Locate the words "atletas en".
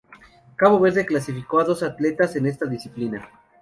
1.83-2.47